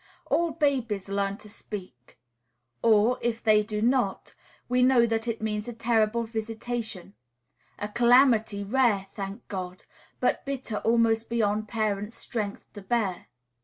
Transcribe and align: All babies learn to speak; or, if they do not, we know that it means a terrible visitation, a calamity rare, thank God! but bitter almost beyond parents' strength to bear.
All 0.31 0.49
babies 0.53 1.07
learn 1.09 1.37
to 1.37 1.47
speak; 1.47 2.17
or, 2.81 3.19
if 3.21 3.43
they 3.43 3.61
do 3.61 3.83
not, 3.83 4.33
we 4.67 4.81
know 4.81 5.05
that 5.05 5.27
it 5.27 5.43
means 5.43 5.67
a 5.67 5.73
terrible 5.73 6.23
visitation, 6.23 7.13
a 7.77 7.87
calamity 7.87 8.63
rare, 8.63 9.05
thank 9.13 9.47
God! 9.47 9.83
but 10.19 10.43
bitter 10.43 10.77
almost 10.77 11.29
beyond 11.29 11.67
parents' 11.67 12.15
strength 12.15 12.63
to 12.73 12.81
bear. 12.81 13.27